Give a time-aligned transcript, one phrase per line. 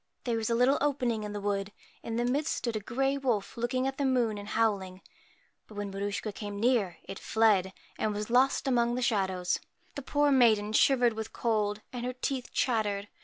[0.23, 3.55] There was a little opening in the wood; in the midst stood a grey wolf
[3.55, 5.01] looking up at the moon and howling;
[5.67, 9.59] but when Maruschka came near, it fled, and was lost among the shadows.
[9.93, 13.09] The poor maiden shivered with cold, and her teeth chattered.